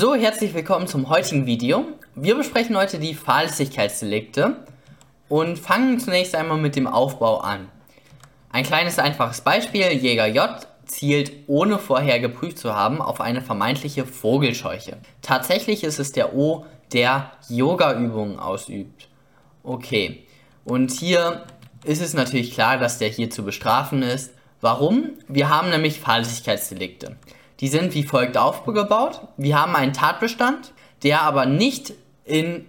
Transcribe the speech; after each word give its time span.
So, 0.00 0.14
herzlich 0.14 0.54
willkommen 0.54 0.86
zum 0.86 1.08
heutigen 1.08 1.44
Video. 1.44 1.84
Wir 2.14 2.36
besprechen 2.36 2.76
heute 2.76 3.00
die 3.00 3.14
Fahrlässigkeitsdelikte 3.14 4.58
und 5.28 5.58
fangen 5.58 5.98
zunächst 5.98 6.36
einmal 6.36 6.58
mit 6.58 6.76
dem 6.76 6.86
Aufbau 6.86 7.38
an. 7.38 7.68
Ein 8.52 8.62
kleines 8.62 9.00
einfaches 9.00 9.40
Beispiel, 9.40 9.90
Jäger 9.90 10.28
J 10.28 10.50
zielt, 10.84 11.32
ohne 11.48 11.80
vorher 11.80 12.20
geprüft 12.20 12.58
zu 12.58 12.76
haben, 12.76 13.02
auf 13.02 13.20
eine 13.20 13.42
vermeintliche 13.42 14.06
Vogelscheuche. 14.06 14.98
Tatsächlich 15.20 15.82
ist 15.82 15.98
es 15.98 16.12
der 16.12 16.32
O, 16.32 16.64
der 16.92 17.32
Yoga-Übungen 17.48 18.38
ausübt. 18.38 19.08
Okay, 19.64 20.22
und 20.64 20.92
hier 20.92 21.44
ist 21.82 22.02
es 22.02 22.14
natürlich 22.14 22.52
klar, 22.52 22.78
dass 22.78 22.98
der 22.98 23.08
hier 23.08 23.30
zu 23.30 23.42
bestrafen 23.42 24.04
ist. 24.04 24.32
Warum? 24.60 25.14
Wir 25.26 25.48
haben 25.48 25.70
nämlich 25.70 25.98
Fahrlässigkeitsdelikte. 25.98 27.16
Die 27.60 27.68
sind 27.68 27.94
wie 27.94 28.04
folgt 28.04 28.36
aufgebaut. 28.36 29.20
Wir 29.36 29.60
haben 29.60 29.74
einen 29.74 29.92
Tatbestand, 29.92 30.72
der 31.02 31.22
aber 31.22 31.46
nicht 31.46 31.92
in 32.24 32.66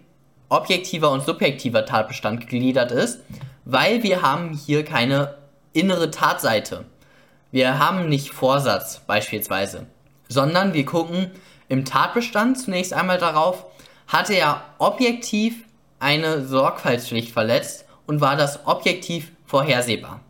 objektiver 0.49 1.11
und 1.11 1.23
subjektiver 1.23 1.85
Tatbestand 1.85 2.41
gegliedert 2.41 2.91
ist, 2.91 3.19
weil 3.65 4.01
wir 4.01 4.23
haben 4.23 4.53
hier 4.53 4.83
keine 4.83 5.35
innere 5.73 6.09
Tatseite. 6.09 6.85
Wir 7.51 7.77
haben 7.77 8.09
nicht 8.09 8.31
Vorsatz 8.31 9.01
beispielsweise, 9.05 9.85
sondern 10.27 10.73
wir 10.73 10.85
gucken 10.85 11.31
im 11.67 11.85
Tatbestand 11.85 12.59
zunächst 12.59 12.93
einmal 12.93 13.19
darauf, 13.19 13.65
hatte 14.07 14.33
er 14.33 14.63
objektiv 14.79 15.63
eine 15.99 16.45
Sorgfaltspflicht 16.45 17.31
verletzt 17.31 17.85
und 18.07 18.21
war 18.21 18.35
das 18.35 18.65
objektiv 18.65 19.31
vorhersehbar. 19.45 20.21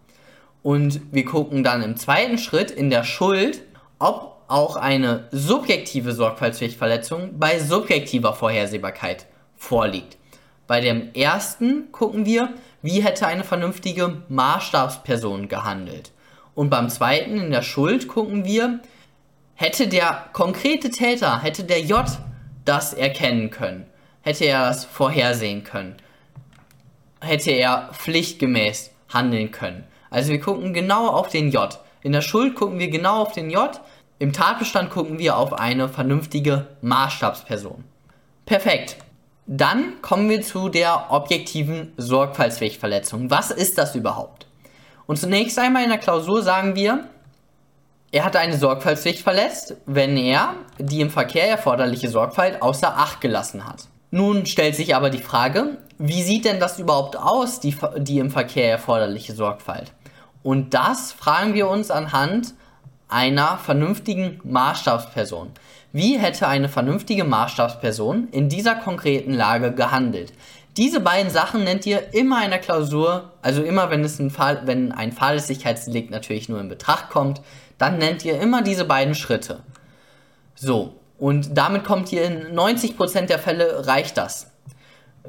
Und 0.63 0.99
wir 1.11 1.23
gucken 1.23 1.63
dann 1.63 1.81
im 1.81 1.95
zweiten 1.95 2.37
Schritt 2.37 2.71
in 2.71 2.89
der 2.89 3.05
Schuld, 3.05 3.61
ob 3.99 4.38
auch 4.49 4.75
eine 4.75 5.27
subjektive 5.31 6.11
Sorgfaltspflichtverletzung 6.13 7.37
bei 7.39 7.59
subjektiver 7.59 8.33
Vorhersehbarkeit 8.33 9.25
vorliegt. 9.55 10.17
Bei 10.67 10.81
dem 10.81 11.13
ersten 11.13 11.91
gucken 11.91 12.25
wir, 12.25 12.53
wie 12.81 13.03
hätte 13.03 13.27
eine 13.27 13.43
vernünftige 13.43 14.23
Maßstabsperson 14.29 15.47
gehandelt. 15.47 16.11
Und 16.55 16.69
beim 16.69 16.89
zweiten 16.89 17.39
in 17.39 17.51
der 17.51 17.61
Schuld 17.61 18.07
gucken 18.07 18.45
wir, 18.45 18.79
hätte 19.55 19.87
der 19.87 20.25
konkrete 20.33 20.89
Täter, 20.89 21.41
hätte 21.41 21.63
der 21.63 21.81
J 21.81 22.05
das 22.65 22.93
erkennen 22.93 23.49
können, 23.49 23.85
hätte 24.21 24.45
er 24.45 24.67
das 24.67 24.85
vorhersehen 24.85 25.63
können, 25.63 25.95
hätte 27.21 27.51
er 27.51 27.89
pflichtgemäß 27.93 28.91
handeln 29.13 29.51
können. 29.51 29.83
Also 30.09 30.31
wir 30.31 30.39
gucken 30.39 30.73
genau 30.73 31.07
auf 31.07 31.29
den 31.29 31.51
J. 31.51 31.79
In 32.01 32.13
der 32.13 32.21
Schuld 32.21 32.55
gucken 32.55 32.79
wir 32.79 32.89
genau 32.89 33.21
auf 33.21 33.33
den 33.33 33.49
J, 33.49 33.69
im 34.19 34.33
Tatbestand 34.33 34.89
gucken 34.89 35.17
wir 35.17 35.37
auf 35.37 35.53
eine 35.53 35.87
vernünftige 35.87 36.67
Maßstabsperson. 36.81 37.85
Perfekt. 38.45 38.97
Dann 39.47 40.01
kommen 40.01 40.29
wir 40.29 40.41
zu 40.41 40.69
der 40.69 41.05
objektiven 41.09 41.93
Sorgfaltspflichtverletzung. 41.95 43.31
Was 43.31 43.49
ist 43.49 43.77
das 43.77 43.95
überhaupt? 43.95 44.45
Und 45.07 45.17
zunächst 45.17 45.57
einmal 45.57 45.83
in 45.83 45.89
der 45.89 45.97
Klausur 45.97 46.43
sagen 46.43 46.75
wir, 46.75 47.05
er 48.11 48.25
hatte 48.25 48.39
eine 48.39 48.57
Sorgfaltspflicht 48.57 49.21
verletzt, 49.21 49.75
wenn 49.85 50.17
er 50.17 50.55
die 50.77 50.99
im 50.99 51.09
Verkehr 51.09 51.47
erforderliche 51.47 52.09
Sorgfalt 52.09 52.61
außer 52.61 52.97
Acht 52.97 53.21
gelassen 53.21 53.65
hat. 53.65 53.85
Nun 54.11 54.45
stellt 54.45 54.75
sich 54.75 54.95
aber 54.95 55.09
die 55.09 55.19
Frage, 55.19 55.77
wie 55.97 56.23
sieht 56.23 56.45
denn 56.45 56.59
das 56.59 56.77
überhaupt 56.77 57.15
aus, 57.15 57.59
die, 57.59 57.75
die 57.97 58.19
im 58.19 58.31
Verkehr 58.31 58.69
erforderliche 58.69 59.33
Sorgfalt? 59.33 59.93
Und 60.43 60.73
das 60.73 61.11
fragen 61.11 61.53
wir 61.53 61.69
uns 61.69 61.89
anhand 61.89 62.53
einer 63.09 63.57
vernünftigen 63.57 64.39
Maßstabsperson. 64.43 65.51
Wie 65.91 66.19
hätte 66.19 66.47
eine 66.47 66.69
vernünftige 66.69 67.23
Maßstabsperson 67.23 68.29
in 68.31 68.47
dieser 68.47 68.75
konkreten 68.75 69.33
Lage 69.33 69.73
gehandelt? 69.73 70.31
Diese 70.77 70.99
beiden 70.99 71.31
Sachen 71.31 71.63
nennt 71.63 71.85
ihr 71.87 72.13
immer 72.13 72.43
in 72.45 72.51
der 72.51 72.59
Klausur, 72.59 73.33
also 73.41 73.63
immer 73.63 73.89
wenn 73.89 74.03
es 74.03 74.19
ein 74.19 74.29
Fall, 74.29 74.61
wenn 74.65 74.91
ein 74.91 75.11
Fahrlässigkeitsdelikt 75.11 76.11
natürlich 76.11 76.47
nur 76.47 76.61
in 76.61 76.69
Betracht 76.69 77.09
kommt, 77.09 77.41
dann 77.79 77.97
nennt 77.97 78.23
ihr 78.23 78.39
immer 78.39 78.61
diese 78.61 78.85
beiden 78.85 79.15
Schritte. 79.15 79.59
So, 80.53 80.93
und 81.17 81.57
damit 81.57 81.83
kommt 81.83 82.11
ihr 82.13 82.23
in 82.23 82.55
90% 82.55 83.25
der 83.25 83.39
Fälle 83.39 83.87
reicht 83.87 84.17
das. 84.17 84.51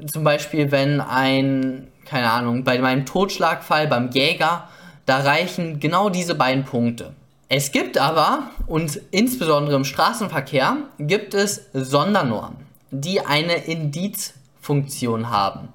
Zum 0.05 0.23
Beispiel, 0.23 0.71
wenn 0.71 1.01
ein, 1.01 1.87
keine 2.05 2.29
Ahnung, 2.29 2.63
bei 2.63 2.77
meinem 2.79 3.05
Totschlagfall 3.05 3.87
beim 3.87 4.09
Jäger, 4.11 4.69
da 5.05 5.17
reichen 5.17 5.79
genau 5.79 6.09
diese 6.09 6.35
beiden 6.35 6.63
Punkte. 6.63 7.13
Es 7.53 7.73
gibt 7.73 7.97
aber, 7.97 8.49
und 8.65 9.01
insbesondere 9.11 9.75
im 9.75 9.83
Straßenverkehr, 9.83 10.77
gibt 10.99 11.33
es 11.33 11.65
Sondernormen, 11.73 12.55
die 12.91 13.19
eine 13.25 13.55
Indizfunktion 13.55 15.29
haben. 15.29 15.67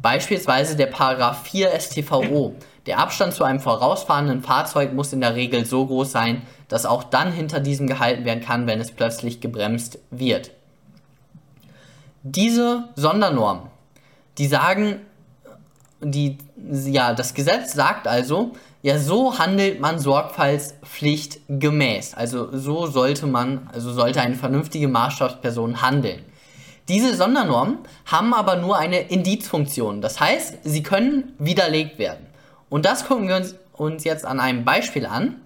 Beispielsweise 0.00 0.76
der 0.76 0.86
Paragraph 0.86 1.42
4 1.42 1.70
StVO. 1.80 2.54
Der 2.86 3.00
Abstand 3.00 3.34
zu 3.34 3.42
einem 3.42 3.58
vorausfahrenden 3.58 4.44
Fahrzeug 4.44 4.92
muss 4.92 5.12
in 5.12 5.20
der 5.20 5.34
Regel 5.34 5.66
so 5.66 5.84
groß 5.84 6.12
sein, 6.12 6.42
dass 6.68 6.86
auch 6.86 7.02
dann 7.02 7.32
hinter 7.32 7.58
diesem 7.58 7.88
gehalten 7.88 8.24
werden 8.24 8.44
kann, 8.44 8.68
wenn 8.68 8.80
es 8.80 8.92
plötzlich 8.92 9.40
gebremst 9.40 9.98
wird. 10.12 10.52
Diese 12.22 12.84
Sondernormen, 12.94 13.64
die 14.38 14.46
sagen, 14.46 15.00
die, 16.00 16.38
ja, 16.56 17.12
das 17.12 17.34
Gesetz 17.34 17.72
sagt 17.72 18.06
also, 18.06 18.52
ja, 18.82 18.98
so 18.98 19.38
handelt 19.38 19.80
man 19.80 19.98
sorgfaltspflichtgemäß. 20.00 22.14
Also 22.14 22.56
so 22.56 22.86
sollte 22.86 23.28
man, 23.28 23.70
also 23.72 23.92
sollte 23.92 24.20
eine 24.20 24.34
vernünftige 24.34 24.88
Maßstabsperson 24.88 25.82
handeln. 25.82 26.24
Diese 26.88 27.14
Sondernormen 27.14 27.78
haben 28.06 28.34
aber 28.34 28.56
nur 28.56 28.76
eine 28.76 29.02
Indizfunktion. 29.02 30.00
Das 30.00 30.18
heißt, 30.18 30.58
sie 30.64 30.82
können 30.82 31.34
widerlegt 31.38 32.00
werden. 32.00 32.26
Und 32.68 32.84
das 32.84 33.06
gucken 33.06 33.28
wir 33.28 33.36
uns, 33.36 33.54
uns 33.72 34.02
jetzt 34.02 34.24
an 34.24 34.40
einem 34.40 34.64
Beispiel 34.64 35.06
an, 35.06 35.36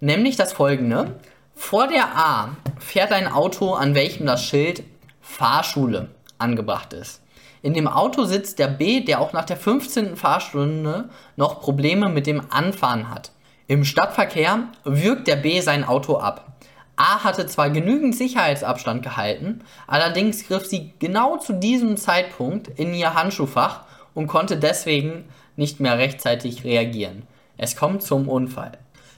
nämlich 0.00 0.36
das 0.36 0.54
folgende. 0.54 1.20
Vor 1.54 1.88
der 1.88 2.16
A 2.16 2.56
fährt 2.78 3.12
ein 3.12 3.28
Auto, 3.28 3.74
an 3.74 3.94
welchem 3.94 4.24
das 4.24 4.42
Schild 4.42 4.82
Fahrschule 5.20 6.08
angebracht 6.38 6.94
ist. 6.94 7.20
In 7.62 7.74
dem 7.74 7.86
Auto 7.86 8.24
sitzt 8.24 8.58
der 8.58 8.66
B, 8.66 9.00
der 9.00 9.20
auch 9.20 9.32
nach 9.32 9.44
der 9.44 9.56
15. 9.56 10.16
Fahrstunde 10.16 11.08
noch 11.36 11.60
Probleme 11.60 12.08
mit 12.08 12.26
dem 12.26 12.42
Anfahren 12.50 13.08
hat. 13.08 13.30
Im 13.68 13.84
Stadtverkehr 13.84 14.64
wirkt 14.84 15.28
der 15.28 15.36
B 15.36 15.60
sein 15.60 15.84
Auto 15.84 16.16
ab. 16.16 16.52
A 16.96 17.24
hatte 17.24 17.46
zwar 17.46 17.70
genügend 17.70 18.14
Sicherheitsabstand 18.14 19.02
gehalten, 19.02 19.62
allerdings 19.86 20.46
griff 20.46 20.66
sie 20.66 20.92
genau 20.98 21.38
zu 21.38 21.54
diesem 21.54 21.96
Zeitpunkt 21.96 22.68
in 22.68 22.92
ihr 22.92 23.14
Handschuhfach 23.14 23.82
und 24.14 24.26
konnte 24.26 24.56
deswegen 24.56 25.24
nicht 25.56 25.80
mehr 25.80 25.98
rechtzeitig 25.98 26.64
reagieren. 26.64 27.22
Es 27.56 27.76
kommt 27.76 28.02
zum 28.02 28.28
Unfall. 28.28 28.72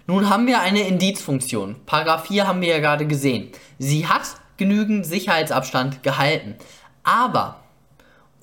Nun 0.07 0.29
haben 0.29 0.47
wir 0.47 0.61
eine 0.61 0.87
Indizfunktion. 0.87 1.77
Paragraph 1.87 2.27
4 2.27 2.47
haben 2.47 2.61
wir 2.61 2.69
ja 2.69 2.79
gerade 2.79 3.07
gesehen. 3.07 3.51
Sie 3.79 4.07
hat 4.07 4.23
genügend 4.59 5.07
Sicherheitsabstand 5.07 6.03
gehalten. 6.03 6.57
Aber 7.03 7.57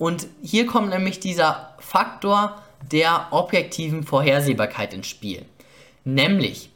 und 0.02 0.26
hier 0.42 0.66
kommt 0.66 0.88
nämlich 0.88 1.20
dieser 1.20 1.74
Faktor 1.78 2.60
der 2.90 3.28
objektiven 3.30 4.02
Vorhersehbarkeit 4.02 4.92
ins 4.94 5.06
Spiel. 5.06 5.44
Nämlich, 6.02 6.72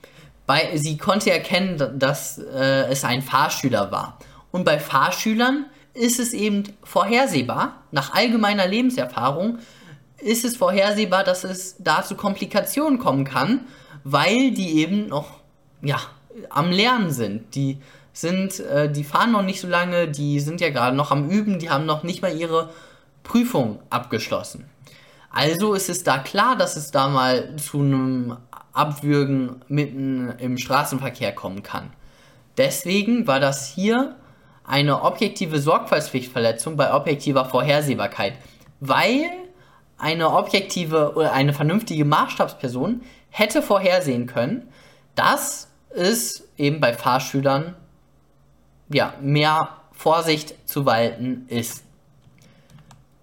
bei, 0.47 0.77
sie 0.77 0.97
konnte 0.97 1.33
erkennen, 1.33 1.99
dass 1.99 2.39
äh, 2.39 2.85
es 2.89 3.03
ein 3.03 3.23
Fahrschüler 3.23 3.91
war. 3.91 4.21
Und 4.53 4.65
bei 4.65 4.79
Fahrschülern 4.79 5.67
ist 5.93 6.21
es 6.21 6.35
eben 6.35 6.73
vorhersehbar, 6.85 7.83
nach 7.91 8.15
allgemeiner 8.15 8.69
Lebenserfahrung, 8.69 9.59
ist 10.19 10.45
es 10.45 10.57
vorhersehbar, 10.57 11.25
dass 11.25 11.43
es 11.43 11.75
da 11.81 12.05
zu 12.05 12.15
Komplikationen 12.15 13.01
kommen 13.01 13.25
kann, 13.25 13.67
weil 14.05 14.53
die 14.53 14.79
eben 14.79 15.09
noch 15.09 15.41
ja, 15.83 15.99
am 16.49 16.71
Lernen 16.71 17.11
sind. 17.11 17.57
Die 17.57 17.79
sind, 18.13 18.61
äh, 18.61 18.89
die 18.89 19.03
fahren 19.03 19.33
noch 19.33 19.43
nicht 19.43 19.61
so 19.61 19.67
lange, 19.67 20.07
die 20.07 20.39
sind 20.39 20.61
ja 20.61 20.71
gerade 20.71 20.95
noch 20.97 21.11
am 21.11 21.29
Üben, 21.29 21.59
die 21.59 21.71
haben 21.71 21.87
noch 21.87 22.05
nicht 22.05 22.23
mal 22.23 22.33
ihre 22.33 22.71
Prüfung 23.27 23.81
abgeschlossen. 23.91 24.71
Also 25.31 25.75
ist 25.75 25.91
es 25.91 26.03
da 26.03 26.19
klar, 26.19 26.57
dass 26.57 26.77
es 26.77 26.91
da 26.91 27.09
mal 27.09 27.57
zu 27.57 27.81
einem 27.81 28.39
Abwürgen 28.73 29.63
mitten 29.69 30.31
im 30.39 30.57
Straßenverkehr 30.57 31.35
kommen 31.35 31.63
kann. 31.63 31.93
Deswegen 32.57 33.27
war 33.27 33.41
das 33.41 33.67
hier 33.67 34.17
eine 34.65 35.03
objektive 35.03 35.59
Sorgfaltspflichtverletzung 35.59 36.77
bei 36.77 36.93
objektiver 36.93 37.45
Vorhersehbarkeit, 37.45 38.35
weil 38.81 39.25
eine 39.99 40.31
objektive 40.31 41.15
oder 41.15 41.33
eine 41.33 41.53
vernünftige 41.53 42.05
Maßstabsperson 42.05 43.03
hätte 43.31 43.63
vorhersehen 43.63 44.27
können, 44.27 44.69
dass 45.15 45.69
es 45.91 46.49
eben 46.57 46.81
bei 46.81 46.93
Fahrschülern 46.93 47.75
ja, 48.89 49.15
mehr 49.21 49.71
Vorsicht 49.93 50.55
zu 50.69 50.87
walten 50.87 51.47
ist. 51.49 51.86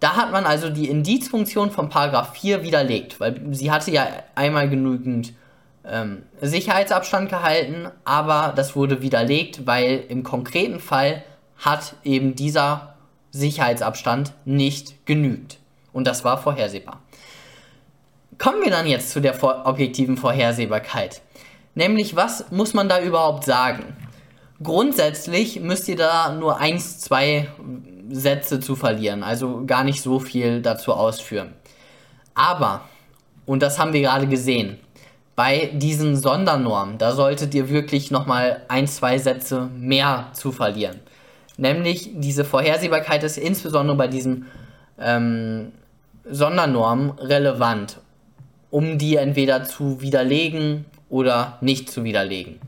Da 0.04 0.18
hat 0.18 0.34
man 0.34 0.46
also 0.46 0.70
die 0.70 0.90
Indizfunktion 0.90 1.72
von 1.72 1.88
Paragraph 1.88 2.34
4 2.34 2.62
widerlegt, 2.62 3.22
weil 3.22 3.40
sie 3.52 3.72
hatte 3.72 3.90
ja 3.90 4.06
einmal 4.36 4.68
genügend 4.68 5.32
ähm, 5.86 6.24
Sicherheitsabstand 6.42 7.30
gehalten, 7.30 7.88
aber 8.04 8.52
das 8.54 8.76
wurde 8.76 9.02
widerlegt, 9.02 9.66
weil 9.66 10.04
im 10.10 10.24
konkreten 10.24 10.82
Fall 10.82 11.24
hat 11.58 11.96
eben 12.04 12.36
dieser 12.36 12.96
Sicherheitsabstand 13.32 14.34
nicht 14.44 15.06
genügt. 15.06 15.60
Und 15.94 16.06
das 16.06 16.26
war 16.26 16.38
vorhersehbar. 16.38 17.00
Kommen 18.38 18.62
wir 18.62 18.72
dann 18.72 18.88
jetzt 18.88 19.10
zu 19.10 19.22
der 19.22 19.42
objektiven 19.66 20.18
Vorhersehbarkeit. 20.18 21.22
Nämlich, 21.76 22.14
was 22.14 22.52
muss 22.52 22.74
man 22.74 22.90
da 22.90 23.02
überhaupt 23.02 23.46
sagen? 23.46 23.96
Grundsätzlich 24.62 25.62
müsst 25.62 25.88
ihr 25.88 25.96
da 25.96 26.34
nur 26.34 26.58
eins, 26.58 27.00
zwei 27.00 27.48
Sätze 28.10 28.60
zu 28.60 28.76
verlieren, 28.76 29.24
also 29.24 29.64
gar 29.66 29.84
nicht 29.84 30.02
so 30.02 30.20
viel 30.20 30.62
dazu 30.62 30.94
ausführen. 30.94 31.54
Aber, 32.36 32.82
und 33.46 33.62
das 33.62 33.80
haben 33.80 33.94
wir 33.94 34.02
gerade 34.02 34.28
gesehen, 34.28 34.80
bei 35.36 35.72
diesen 35.74 36.16
Sondernormen, 36.16 36.98
da 36.98 37.12
solltet 37.12 37.56
ihr 37.56 37.70
wirklich 37.70 38.12
nochmal 38.12 38.62
ein, 38.68 38.88
zwei 38.88 39.18
Sätze 39.18 39.70
mehr 39.76 40.30
zu 40.34 40.52
verlieren. 40.52 41.00
Nämlich 41.58 42.12
diese 42.14 42.46
Vorhersehbarkeit 42.46 43.24
ist 43.24 43.38
insbesondere 43.38 43.98
bei 43.98 44.08
diesen 44.08 44.46
ähm, 45.00 45.72
Sondernormen 46.30 47.12
relevant, 47.12 48.00
um 48.70 48.98
die 48.98 49.18
entweder 49.18 49.64
zu 49.64 50.02
widerlegen 50.02 50.86
oder 51.10 51.58
nicht 51.62 51.92
zu 51.92 52.04
widerlegen. 52.04 52.60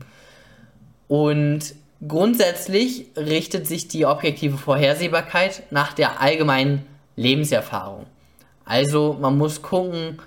Und 1.08 1.74
grundsätzlich 2.06 3.06
richtet 3.16 3.66
sich 3.66 3.88
die 3.88 4.06
objektive 4.06 4.58
Vorhersehbarkeit 4.58 5.62
nach 5.70 5.92
der 5.92 6.20
allgemeinen 6.20 6.84
Lebenserfahrung. 7.16 8.06
Also 8.64 9.16
man 9.20 9.38
muss 9.38 9.62
gucken, 9.62 10.18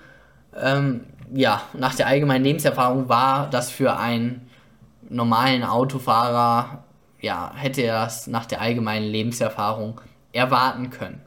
ähm, 0.60 1.06
ja, 1.32 1.62
nach 1.74 1.94
der 1.94 2.06
allgemeinen 2.06 2.44
Lebenserfahrung 2.44 3.08
war 3.08 3.48
das 3.50 3.70
für 3.70 3.96
einen 3.96 4.48
normalen 5.08 5.62
Autofahrer, 5.62 6.84
ja, 7.20 7.52
hätte 7.54 7.82
er 7.82 8.04
das 8.04 8.26
nach 8.26 8.46
der 8.46 8.60
allgemeinen 8.60 9.06
Lebenserfahrung 9.06 10.00
erwarten 10.32 10.90
können. 10.90 11.20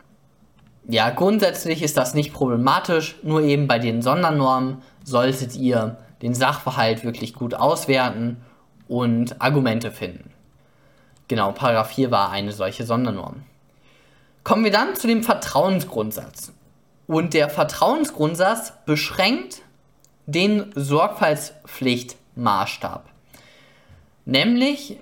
Ja, 0.88 1.12
grundsätzlich 1.12 1.82
ist 1.82 1.96
das 1.96 2.14
nicht 2.14 2.34
problematisch, 2.34 3.16
nur 3.24 3.42
eben 3.42 3.68
bei 3.68 3.80
den 3.80 4.02
Sondernormen 4.02 4.82
solltet 5.04 5.56
ihr 5.56 5.98
den 6.22 6.34
Sachverhalt 6.34 7.06
wirklich 7.06 7.34
gut 7.34 7.54
auswerten 7.54 8.38
und 8.88 9.42
Argumente 9.42 9.92
finden. 9.92 10.33
Genau, 11.28 11.52
Paragraph 11.52 11.94
4 11.94 12.12
war 12.12 12.30
eine 12.32 12.52
solche 12.52 12.86
Sondernorm. 12.86 13.44
Kommen 14.44 14.64
wir 14.64 14.72
dann 14.72 14.96
zu 14.96 15.08
dem 15.08 15.24
Vertrauensgrundsatz. 15.24 16.52
Und 17.08 17.34
der 17.34 17.50
Vertrauensgrundsatz 17.50 18.74
beschränkt 18.86 19.64
den 20.26 20.72
Sorgfaltspflichtmaßstab. 20.76 23.06
Nämlich 24.26 25.00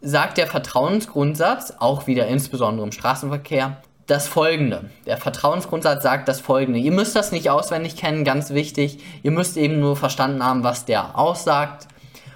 sagt 0.00 0.38
der 0.38 0.46
Vertrauensgrundsatz, 0.46 1.74
auch 1.78 2.06
wieder 2.06 2.26
insbesondere 2.26 2.86
im 2.86 2.92
Straßenverkehr, 2.92 3.82
das 4.06 4.28
folgende. 4.28 4.90
Der 5.04 5.16
Vertrauensgrundsatz 5.16 6.02
sagt 6.02 6.28
das 6.28 6.40
folgende. 6.40 6.78
Ihr 6.78 6.92
müsst 6.92 7.16
das 7.16 7.32
nicht 7.32 7.50
auswendig 7.50 7.96
kennen, 7.96 8.24
ganz 8.24 8.50
wichtig. 8.50 9.00
Ihr 9.22 9.32
müsst 9.32 9.56
eben 9.56 9.80
nur 9.80 9.96
verstanden 9.96 10.44
haben, 10.44 10.62
was 10.62 10.84
der 10.84 11.18
aussagt. 11.18 11.88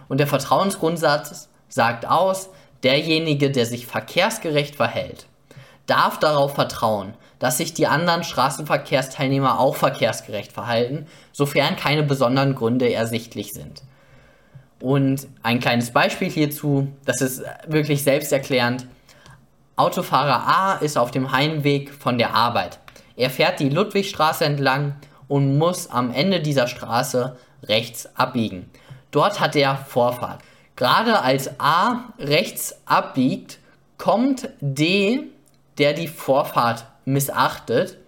Und 0.09 0.19
der 0.19 0.27
Vertrauensgrundsatz 0.27 1.49
sagt 1.69 2.07
aus, 2.07 2.51
derjenige, 2.83 3.51
der 3.51 3.67
sich 3.67 3.87
verkehrsgerecht 3.87 4.77
verhält, 4.77 5.27
darf 5.87 6.19
darauf 6.19 6.55
vertrauen, 6.55 7.15
dass 7.39 7.57
sich 7.57 7.75
die 7.75 7.87
anderen 7.87 8.23
Straßenverkehrsteilnehmer 8.23 9.59
auch 9.59 9.77
verkehrsgerecht 9.77 10.53
verhalten, 10.53 11.07
sofern 11.33 11.77
keine 11.77 12.03
besonderen 12.03 12.55
Gründe 12.55 12.93
ersichtlich 12.93 13.53
sind. 13.53 13.83
Und 14.81 15.27
ein 15.43 15.61
kleines 15.61 15.91
Beispiel 15.91 16.31
hierzu, 16.31 16.89
das 17.05 17.21
ist 17.21 17.43
wirklich 17.67 18.03
selbsterklärend. 18.03 18.87
Autofahrer 19.77 20.47
A 20.47 20.75
ist 20.75 20.97
auf 20.97 21.11
dem 21.11 21.33
Heimweg 21.33 21.93
von 21.93 22.19
der 22.19 22.35
Arbeit. 22.35 22.79
Er 23.17 23.31
fährt 23.31 23.61
die 23.61 23.69
Ludwigstraße 23.69 24.45
entlang 24.45 24.97
und 25.29 25.59
muss 25.59 25.91
am 25.91 26.13
Ende 26.13 26.41
dieser 26.41 26.67
Straße 26.67 27.37
rechts 27.65 28.09
abbiegen. 28.17 28.71
Dort 29.11 29.41
hat 29.41 29.57
er 29.57 29.77
Vorfahrt. 29.77 30.41
Gerade 30.81 31.21
als 31.21 31.61
A 31.61 32.05
rechts 32.19 32.75
abbiegt, 32.87 33.59
kommt 33.99 34.49
D, 34.63 35.25
der 35.77 35.93
die 35.93 36.09
Vorfahrt 36.09 36.87
missachtet 37.05 37.99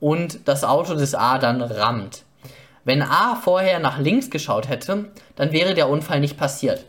und 0.00 0.48
das 0.48 0.64
Auto 0.64 0.96
des 0.96 1.14
A 1.14 1.38
dann 1.38 1.62
rammt. 1.62 2.24
Wenn 2.82 3.02
A 3.02 3.36
vorher 3.36 3.78
nach 3.78 4.00
links 4.00 4.30
geschaut 4.30 4.68
hätte, 4.68 5.12
dann 5.36 5.52
wäre 5.52 5.74
der 5.74 5.88
Unfall 5.88 6.18
nicht 6.18 6.36
passiert. 6.36 6.86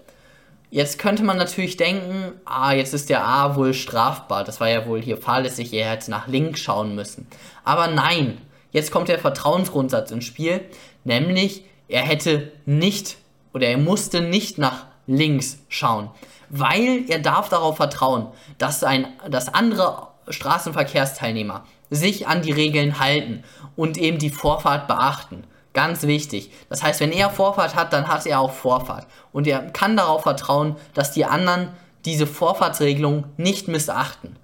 Jetzt 0.72 0.98
könnte 0.98 1.22
man 1.22 1.38
natürlich 1.38 1.78
denken, 1.78 2.32
ah, 2.46 2.74
jetzt 2.74 2.96
ist 2.96 3.12
der 3.12 3.24
A 3.24 3.56
wohl 3.56 3.76
strafbar. 3.76 4.44
Das 4.44 4.60
war 4.60 4.70
ja 4.70 4.88
wohl 4.88 5.00
hier 5.00 5.18
fahrlässig, 5.18 5.72
er 5.74 5.92
hätte 5.92 6.10
nach 6.10 6.28
links 6.28 6.60
schauen 6.60 6.96
müssen. 6.96 7.28
Aber 7.64 7.86
nein, 7.86 8.40
jetzt 8.72 8.90
kommt 8.90 9.10
der 9.10 9.20
Vertrauensgrundsatz 9.20 10.10
ins 10.10 10.26
Spiel, 10.26 10.62
nämlich 11.04 11.66
er 11.88 12.02
hätte 12.02 12.52
nicht 12.66 13.18
oder 13.54 13.68
er 13.68 13.78
musste 13.78 14.22
nicht 14.22 14.58
nach 14.58 14.89
links 15.10 15.60
schauen, 15.68 16.10
weil 16.50 17.06
er 17.10 17.20
darf 17.20 17.50
darauf 17.50 17.78
vertrauen, 17.78 18.28
dass, 18.58 18.84
ein, 18.84 19.08
dass 19.30 19.54
andere 19.54 20.08
Straßenverkehrsteilnehmer 20.30 21.66
sich 21.90 22.28
an 22.28 22.44
die 22.44 22.52
Regeln 22.52 23.00
halten 23.00 23.44
und 23.76 23.98
eben 23.98 24.20
die 24.20 24.30
Vorfahrt 24.30 24.88
beachten. 24.88 25.44
Ganz 25.74 26.04
wichtig. 26.04 26.52
Das 26.70 26.84
heißt, 26.84 27.00
wenn 27.00 27.12
er 27.12 27.30
Vorfahrt 27.30 27.76
hat, 27.76 27.94
dann 27.94 28.08
hat 28.08 28.26
er 28.26 28.40
auch 28.40 28.52
Vorfahrt. 28.52 29.08
Und 29.32 29.48
er 29.48 29.60
kann 29.72 29.98
darauf 29.98 30.24
vertrauen, 30.24 30.76
dass 30.94 31.12
die 31.12 31.26
anderen 31.26 31.70
diese 32.06 32.28
Vorfahrtsregelung 32.28 33.26
nicht 33.38 33.68
missachten. 33.68 34.38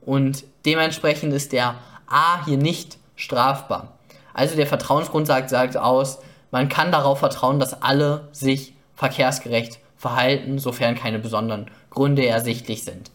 Und 0.00 0.44
dementsprechend 0.66 1.32
ist 1.32 1.52
der 1.52 1.76
A 2.06 2.44
hier 2.44 2.58
nicht 2.58 2.98
strafbar. 3.16 3.98
Also 4.34 4.56
der 4.56 4.66
Vertrauensgrundsatz 4.66 5.50
sagt 5.50 5.76
aus, 5.76 6.18
man 6.50 6.68
kann 6.68 6.90
darauf 6.90 7.20
vertrauen, 7.20 7.60
dass 7.60 7.82
alle 7.82 8.28
sich 8.32 8.74
verkehrsgerecht 9.00 9.78
verhalten, 9.96 10.58
sofern 10.58 10.94
keine 10.94 11.18
besonderen 11.18 11.70
Gründe 11.88 12.26
ersichtlich 12.26 12.84
sind. 12.84 13.10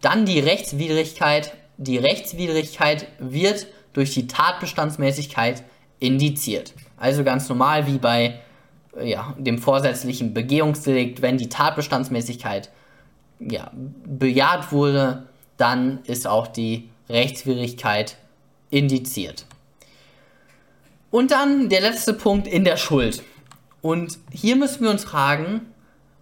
Dann 0.00 0.26
die 0.26 0.40
Rechtswidrigkeit. 0.40 1.54
Die 1.76 1.96
Rechtswidrigkeit 1.96 3.06
wird 3.20 3.68
durch 3.92 4.14
die 4.14 4.26
Tatbestandsmäßigkeit 4.26 5.62
indiziert. 6.00 6.74
Also 6.96 7.22
ganz 7.22 7.48
normal 7.48 7.86
wie 7.86 7.98
bei 7.98 8.40
ja, 9.00 9.32
dem 9.38 9.58
vorsätzlichen 9.58 10.34
Begehungsdelikt, 10.34 11.22
wenn 11.22 11.38
die 11.38 11.48
Tatbestandsmäßigkeit 11.48 12.70
ja, 13.38 13.70
bejaht 14.04 14.72
wurde, 14.72 15.28
dann 15.56 16.00
ist 16.04 16.26
auch 16.26 16.48
die 16.48 16.90
Rechtswidrigkeit 17.08 18.16
indiziert. 18.70 19.46
Und 21.12 21.30
dann 21.30 21.68
der 21.68 21.80
letzte 21.80 22.12
Punkt 22.12 22.48
in 22.48 22.64
der 22.64 22.76
Schuld. 22.76 23.22
Und 23.80 24.18
hier 24.32 24.56
müssen 24.56 24.82
wir 24.82 24.90
uns 24.90 25.04
fragen, 25.04 25.72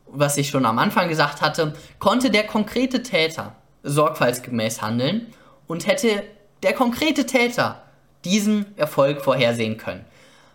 was 0.07 0.37
ich 0.37 0.49
schon 0.49 0.67
am 0.67 0.79
Anfang 0.79 1.09
gesagt 1.09 1.41
hatte, 1.41 1.75
konnte 1.99 2.31
der 2.31 2.47
konkrete 2.47 3.03
Täter 3.03 3.57
sorgfaltsgemäß 3.83 4.83
handeln 4.83 5.29
und 5.67 5.87
hätte 5.87 6.23
der 6.63 6.73
konkrete 6.73 7.27
Täter 7.27 7.83
diesen 8.25 8.77
Erfolg 8.77 9.21
vorhersehen 9.21 9.77
können. 9.77 10.05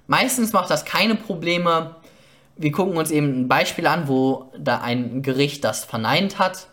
Meistens 0.08 0.52
macht 0.54 0.70
das 0.70 0.86
keine 0.86 1.16
Probleme. 1.16 1.96
Wir 2.58 2.72
gucken 2.72 2.98
uns 2.98 3.12
eben 3.12 3.42
ein 3.42 3.48
Beispiel 3.48 3.88
an, 3.88 4.08
wo 4.08 4.52
da 4.58 4.82
ein 4.82 5.22
Gericht 5.22 5.64
das 5.64 5.86
verneint 5.86 6.38
hat. 6.38 6.68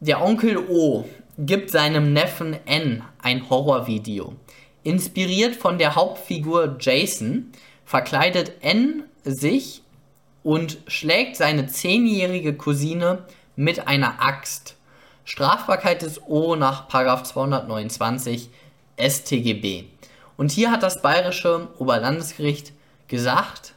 Der 0.00 0.22
Onkel 0.22 0.56
O 0.56 1.06
gibt 1.38 1.70
seinem 1.70 2.12
Neffen 2.12 2.56
N 2.66 3.02
ein 3.22 3.48
Horrorvideo. 3.48 4.34
Inspiriert 4.82 5.54
von 5.54 5.78
der 5.78 5.94
Hauptfigur 5.94 6.76
Jason 6.80 7.52
verkleidet 7.84 8.52
N 8.62 9.04
sich 9.24 9.82
und 10.42 10.78
schlägt 10.86 11.36
seine 11.36 11.66
zehnjährige 11.66 12.54
Cousine 12.54 13.24
mit 13.56 13.86
einer 13.86 14.22
Axt. 14.22 14.76
Strafbarkeit 15.24 16.02
des 16.02 16.20
O 16.26 16.56
nach 16.56 16.88
229 16.88 18.50
StGB. 18.98 19.84
Und 20.36 20.50
hier 20.50 20.70
hat 20.70 20.82
das 20.82 21.00
bayerische 21.00 21.68
Oberlandesgericht 21.78 22.72
gesagt, 23.06 23.74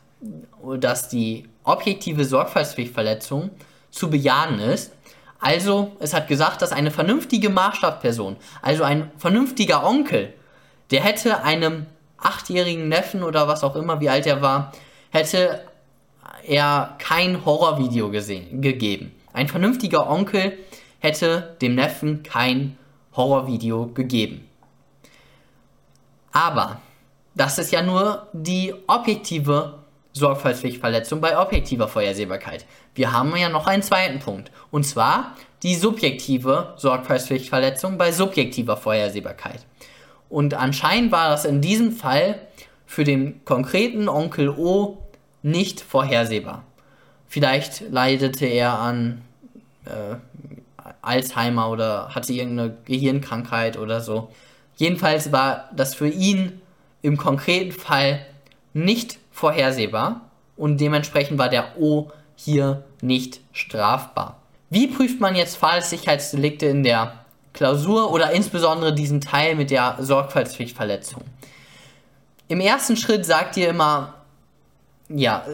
dass 0.79 1.07
die 1.09 1.47
objektive 1.63 2.25
Sorgfaltspflichtverletzung 2.25 3.51
zu 3.91 4.09
bejahen 4.09 4.59
ist. 4.59 4.91
Also, 5.39 5.95
es 5.99 6.13
hat 6.13 6.27
gesagt, 6.27 6.61
dass 6.61 6.71
eine 6.71 6.89
vernünftige 6.89 7.49
Maßstabsperson, 7.49 8.37
also 8.61 8.83
ein 8.83 9.11
vernünftiger 9.17 9.85
Onkel, 9.85 10.33
der 10.91 11.03
hätte 11.03 11.43
einem 11.43 11.85
achtjährigen 12.17 12.87
Neffen 12.87 13.21
oder 13.21 13.47
was 13.47 13.63
auch 13.63 13.75
immer, 13.75 13.99
wie 13.99 14.09
alt 14.09 14.25
er 14.25 14.41
war, 14.41 14.71
hätte 15.15 15.61
er 16.45 16.95
kein 16.99 17.45
Horrorvideo 17.45 18.11
gesehen, 18.11 18.61
gegeben. 18.61 19.11
Ein 19.33 19.47
vernünftiger 19.47 20.09
Onkel 20.09 20.57
hätte 20.99 21.55
dem 21.61 21.75
Neffen 21.75 22.21
kein 22.21 22.77
Horrorvideo 23.15 23.87
gegeben. 23.87 24.47
Aber 26.31 26.81
das 27.33 27.57
ist 27.57 27.71
ja 27.71 27.81
nur 27.81 28.27
die 28.33 28.73
objektive 28.87 29.79
Sorgfaltspflichtverletzung 30.11 31.21
bei 31.21 31.37
objektiver 31.37 31.87
Vorhersehbarkeit. 31.87 32.65
Wir 32.93 33.11
haben 33.11 33.35
ja 33.35 33.49
noch 33.49 33.67
einen 33.67 33.83
zweiten 33.83 34.19
Punkt. 34.19 34.51
Und 34.71 34.85
zwar 34.85 35.35
die 35.63 35.75
subjektive 35.75 36.73
Sorgfaltspflichtverletzung 36.77 37.97
bei 37.97 38.11
subjektiver 38.11 38.77
Vorhersehbarkeit. 38.77 39.65
Und 40.29 40.53
anscheinend 40.53 41.11
war 41.11 41.29
das 41.29 41.45
in 41.45 41.61
diesem 41.61 41.91
Fall 41.91 42.39
für 42.85 43.03
den 43.03 43.43
konkreten 43.45 44.07
Onkel 44.07 44.49
O 44.49 45.04
nicht 45.45 45.79
vorhersehbar. 45.79 46.63
Vielleicht 47.27 47.81
leidete 47.91 48.47
er 48.47 48.79
an 48.79 49.21
äh, 49.85 50.15
Alzheimer 51.03 51.69
oder 51.69 52.09
hatte 52.15 52.33
irgendeine 52.33 52.75
Gehirnkrankheit 52.85 53.77
oder 53.77 54.01
so. 54.01 54.29
Jedenfalls 54.75 55.31
war 55.31 55.69
das 55.75 55.93
für 55.93 56.07
ihn 56.07 56.61
im 57.03 57.17
konkreten 57.17 57.71
Fall 57.71 58.25
nicht 58.73 59.19
vorhersehbar 59.31 60.21
und 60.57 60.81
dementsprechend 60.81 61.37
war 61.37 61.49
der 61.49 61.79
O 61.79 62.11
hier 62.35 62.83
nicht 63.01 63.39
strafbar. 63.53 64.39
Wie 64.71 64.87
prüft 64.87 65.21
man 65.21 65.35
jetzt 65.35 65.57
Fahrsicherheitsdelikte 65.57 66.65
in 66.65 66.81
der 66.81 67.19
Klausur 67.53 68.11
oder 68.11 68.31
insbesondere 68.31 68.95
diesen 68.95 69.21
Teil 69.21 69.53
mit 69.53 69.69
der 69.69 69.97
Sorgfaltspflichtverletzung? 69.99 71.21
Im 72.47 72.59
ersten 72.59 72.97
Schritt 72.97 73.27
sagt 73.27 73.57
ihr 73.57 73.69
immer, 73.69 74.15
ja, 75.09 75.45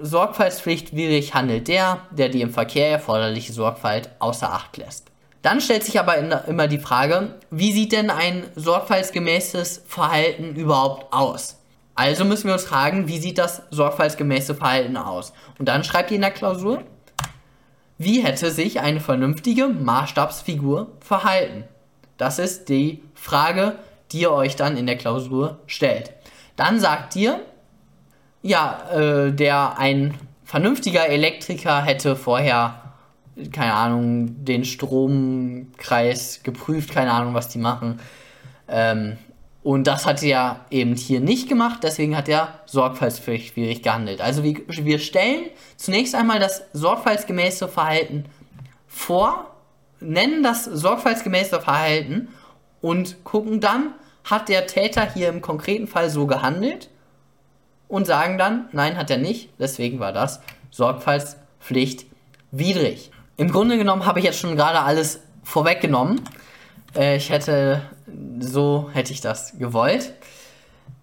sorgfaltspflichtwidrig 0.00 1.34
handelt 1.34 1.68
der, 1.68 2.00
der 2.10 2.28
die 2.28 2.42
im 2.42 2.50
Verkehr 2.50 2.90
erforderliche 2.90 3.52
Sorgfalt 3.52 4.10
außer 4.18 4.52
Acht 4.52 4.76
lässt. 4.76 5.06
Dann 5.42 5.60
stellt 5.60 5.84
sich 5.84 6.00
aber 6.00 6.16
immer 6.48 6.66
die 6.66 6.78
Frage, 6.78 7.34
wie 7.50 7.72
sieht 7.72 7.92
denn 7.92 8.10
ein 8.10 8.44
sorgfaltsgemäßes 8.56 9.84
Verhalten 9.86 10.56
überhaupt 10.56 11.12
aus? 11.12 11.60
Also 11.94 12.24
müssen 12.24 12.48
wir 12.48 12.54
uns 12.54 12.64
fragen, 12.64 13.06
wie 13.06 13.18
sieht 13.18 13.38
das 13.38 13.62
sorgfaltsgemäße 13.70 14.54
Verhalten 14.54 14.96
aus? 14.96 15.32
Und 15.58 15.66
dann 15.68 15.84
schreibt 15.84 16.10
ihr 16.10 16.16
in 16.16 16.22
der 16.22 16.32
Klausur, 16.32 16.82
wie 17.96 18.22
hätte 18.22 18.50
sich 18.50 18.80
eine 18.80 19.00
vernünftige 19.00 19.68
Maßstabsfigur 19.68 20.88
verhalten? 21.00 21.64
Das 22.18 22.38
ist 22.38 22.68
die 22.68 23.02
Frage, 23.14 23.78
die 24.10 24.22
ihr 24.22 24.32
euch 24.32 24.56
dann 24.56 24.76
in 24.76 24.86
der 24.86 24.98
Klausur 24.98 25.60
stellt. 25.66 26.12
Dann 26.56 26.80
sagt 26.80 27.16
ihr, 27.16 27.40
ja, 28.46 28.78
äh, 28.92 29.32
der 29.32 29.78
ein 29.78 30.14
vernünftiger 30.44 31.08
Elektriker 31.08 31.82
hätte 31.82 32.16
vorher 32.16 32.82
keine 33.52 33.74
Ahnung, 33.74 34.44
den 34.44 34.64
Stromkreis 34.64 36.40
geprüft, 36.42 36.92
keine 36.92 37.12
Ahnung, 37.12 37.34
was 37.34 37.48
die 37.48 37.58
machen. 37.58 38.00
Ähm, 38.68 39.18
und 39.62 39.86
das 39.86 40.06
hat 40.06 40.22
er 40.22 40.64
eben 40.70 40.94
hier 40.94 41.20
nicht 41.20 41.48
gemacht, 41.48 41.80
deswegen 41.82 42.16
hat 42.16 42.28
er 42.28 42.60
sorgfaltsschwierig 42.66 43.82
gehandelt. 43.82 44.20
Also 44.20 44.42
wir, 44.42 44.60
wir 44.68 44.98
stellen 44.98 45.46
zunächst 45.76 46.14
einmal 46.14 46.38
das 46.38 46.62
sorgfaltsgemäße 46.72 47.68
Verhalten 47.68 48.26
vor, 48.86 49.56
nennen 50.00 50.42
das 50.42 50.64
sorgfaltsgemäße 50.64 51.60
Verhalten 51.60 52.28
und 52.80 53.24
gucken 53.24 53.60
dann, 53.60 53.94
hat 54.24 54.48
der 54.48 54.66
Täter 54.66 55.12
hier 55.12 55.28
im 55.28 55.40
konkreten 55.40 55.86
Fall 55.86 56.10
so 56.10 56.26
gehandelt 56.26 56.88
und 57.88 58.06
sagen 58.06 58.38
dann, 58.38 58.68
nein, 58.72 58.96
hat 58.96 59.10
er 59.10 59.18
nicht, 59.18 59.50
deswegen 59.58 60.00
war 60.00 60.12
das 60.12 60.40
Sorgfaltspflicht 60.70 62.06
widrig. 62.50 63.10
Im 63.36 63.50
Grunde 63.50 63.78
genommen 63.78 64.06
habe 64.06 64.18
ich 64.18 64.24
jetzt 64.24 64.38
schon 64.38 64.56
gerade 64.56 64.80
alles 64.80 65.20
vorweggenommen. 65.42 66.22
Äh, 66.94 67.16
ich 67.16 67.30
hätte, 67.30 67.82
so 68.40 68.90
hätte 68.92 69.12
ich 69.12 69.20
das 69.20 69.58
gewollt. 69.58 70.12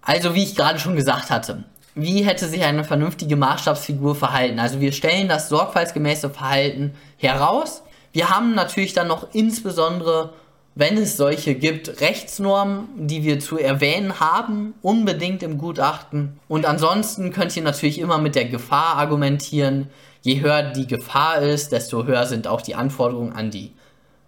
Also, 0.01 0.35
wie 0.35 0.43
ich 0.43 0.55
gerade 0.55 0.79
schon 0.79 0.95
gesagt 0.95 1.29
hatte, 1.29 1.63
wie 1.95 2.23
hätte 2.23 2.47
sich 2.47 2.63
eine 2.63 2.83
vernünftige 2.83 3.35
Maßstabsfigur 3.35 4.15
verhalten? 4.15 4.59
Also, 4.59 4.79
wir 4.79 4.91
stellen 4.91 5.27
das 5.27 5.49
sorgfaltsgemäße 5.49 6.29
Verhalten 6.29 6.95
heraus. 7.17 7.83
Wir 8.11 8.29
haben 8.29 8.53
natürlich 8.53 8.93
dann 8.93 9.07
noch 9.07 9.33
insbesondere, 9.33 10.33
wenn 10.75 10.97
es 10.97 11.17
solche 11.17 11.55
gibt, 11.55 12.01
Rechtsnormen, 12.01 13.07
die 13.07 13.23
wir 13.23 13.39
zu 13.39 13.57
erwähnen 13.57 14.19
haben, 14.19 14.73
unbedingt 14.81 15.43
im 15.43 15.57
Gutachten. 15.57 16.39
Und 16.47 16.65
ansonsten 16.65 17.31
könnt 17.31 17.55
ihr 17.55 17.63
natürlich 17.63 17.99
immer 17.99 18.17
mit 18.17 18.35
der 18.35 18.45
Gefahr 18.45 18.97
argumentieren, 18.97 19.89
je 20.21 20.41
höher 20.41 20.63
die 20.63 20.87
Gefahr 20.87 21.41
ist, 21.41 21.71
desto 21.71 22.05
höher 22.05 22.25
sind 22.25 22.47
auch 22.47 22.61
die 22.61 22.75
Anforderungen 22.75 23.33
an 23.33 23.51
die 23.51 23.71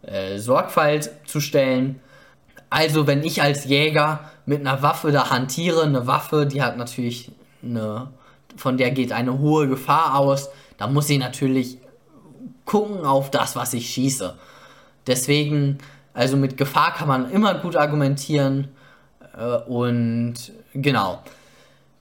äh, 0.04 0.38
Sorgfalt 0.38 1.10
zu 1.26 1.40
stellen. 1.40 2.00
Also 2.70 3.08
wenn 3.08 3.24
ich 3.24 3.42
als 3.42 3.66
Jäger 3.66 4.30
mit 4.46 4.60
einer 4.60 4.82
Waffe 4.82 5.12
da 5.12 5.30
hantiere, 5.32 5.84
eine 5.84 6.06
Waffe, 6.06 6.46
die 6.46 6.62
hat 6.62 6.78
natürlich 6.78 7.32
eine, 7.64 8.10
von 8.56 8.78
der 8.78 8.92
geht 8.92 9.12
eine 9.12 9.40
hohe 9.40 9.68
Gefahr 9.68 10.20
aus, 10.20 10.50
dann 10.78 10.94
muss 10.94 11.10
ich 11.10 11.18
natürlich 11.18 11.80
gucken 12.66 13.06
auf 13.06 13.32
das, 13.32 13.56
was 13.56 13.74
ich 13.74 13.90
schieße. 13.90 14.36
Deswegen, 15.08 15.78
also 16.16 16.38
mit 16.38 16.58
Gefahr 16.58 16.94
kann 16.94 17.08
man 17.08 17.30
immer 17.30 17.56
gut 17.56 17.76
argumentieren 17.76 18.70
äh, 19.38 19.58
und 19.70 20.36
genau. 20.74 21.22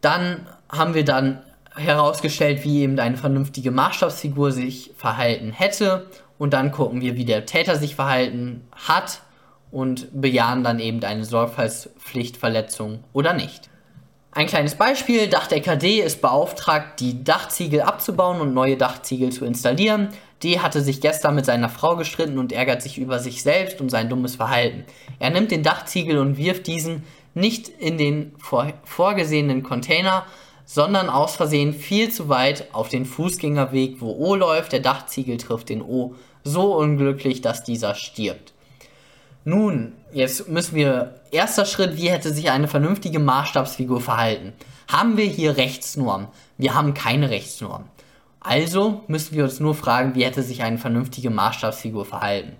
Dann 0.00 0.47
haben 0.71 0.94
wir 0.94 1.04
dann 1.04 1.42
herausgestellt, 1.75 2.64
wie 2.64 2.83
eben 2.83 2.99
eine 2.99 3.16
vernünftige 3.16 3.71
Maßstabsfigur 3.71 4.52
sich 4.52 4.92
verhalten 4.97 5.50
hätte. 5.50 6.06
Und 6.38 6.52
dann 6.52 6.73
gucken 6.73 7.00
wir, 7.00 7.16
wie 7.16 7.25
der 7.25 7.47
Täter 7.47 7.76
sich 7.76 7.97
verhalten 7.97 8.66
hat 8.73 9.21
und 9.71 10.09
bejahen 10.21 10.62
dann 10.62 10.78
eben 10.78 11.02
eine 11.02 11.25
Sorgfaltspflichtverletzung 11.25 13.02
oder 13.12 13.33
nicht. 13.33 13.68
Ein 14.30 14.47
kleines 14.47 14.75
Beispiel, 14.75 15.28
Dachdecker 15.28 15.76
D 15.76 16.00
ist 16.00 16.21
beauftragt, 16.21 17.00
die 17.00 17.23
Dachziegel 17.23 17.83
abzubauen 17.83 18.40
und 18.40 18.52
neue 18.52 18.76
Dachziegel 18.76 19.30
zu 19.30 19.44
installieren. 19.44 20.09
D 20.45 20.61
hatte 20.61 20.83
sich 20.83 21.01
gestern 21.01 21.35
mit 21.35 21.47
seiner 21.47 21.69
Frau 21.69 21.97
gestritten 21.97 22.39
und 22.39 22.53
ärgert 22.53 22.83
sich 22.83 22.99
über 22.99 23.19
sich 23.19 23.43
selbst 23.43 23.81
und 23.81 23.89
sein 23.89 24.09
dummes 24.09 24.37
Verhalten. 24.37 24.85
Er 25.19 25.31
nimmt 25.31 25.51
den 25.51 25.63
Dachziegel 25.63 26.19
und 26.19 26.37
wirft 26.37 26.67
diesen 26.67 27.05
nicht 27.35 27.69
in 27.69 27.99
den 27.99 28.33
vor 28.39 28.73
vorgesehenen 28.85 29.63
Container, 29.63 30.25
sondern 30.67 31.09
aus 31.09 31.37
Versehen 31.37 31.73
viel 31.73 32.11
zu 32.11 32.29
weit 32.29 32.69
auf 32.73 32.89
den 32.89 33.07
Fußgängerweg, 33.07 34.01
wo 34.01 34.13
O 34.13 34.35
läuft. 34.35 34.73
Der 34.73 34.81
Dachziegel 34.81 35.37
trifft 35.37 35.69
den 35.69 35.83
O 35.83 36.15
so 36.45 36.77
unglücklich, 36.77 37.41
dass 37.41 37.65
dieser 37.65 37.95
stirbt. 37.95 38.53
Nun, 39.45 39.93
jetzt 40.13 40.49
müssen 40.49 40.75
wir, 40.75 41.21
erster 41.31 41.67
Schritt, 41.67 41.97
wie 41.97 42.11
hätte 42.11 42.33
sich 42.33 42.51
eine 42.51 42.69
vernünftige 42.69 43.19
Maßstabsfigur 43.19 44.01
verhalten? 44.01 44.55
Haben 44.89 45.17
wir 45.17 45.27
hier 45.27 45.57
Rechtsnormen? 45.57 46.29
Wir 46.57 46.75
haben 46.75 46.95
keine 46.95 47.31
Rechtsnormen. 47.31 47.89
Also 48.45 49.03
müssen 49.09 49.35
wir 49.35 49.45
uns 49.45 49.59
nur 49.59 49.75
fragen, 49.75 50.15
wie 50.15 50.25
hätte 50.25 50.43
sich 50.43 50.63
eine 50.63 50.77
vernünftige 50.77 51.31
Maßstabsfigur 51.31 52.05
verhalten? 52.05 52.53